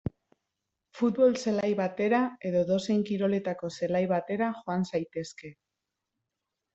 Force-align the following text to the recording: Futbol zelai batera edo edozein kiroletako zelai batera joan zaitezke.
Futbol 0.99 1.35
zelai 1.41 1.67
batera 1.81 2.21
edo 2.49 2.63
edozein 2.67 3.03
kiroletako 3.09 3.69
zelai 3.81 4.01
batera 4.13 4.47
joan 4.63 4.87
zaitezke. 4.93 5.53